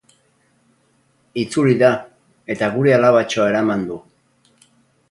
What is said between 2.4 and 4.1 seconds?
eta gure alabatxoa eraman du!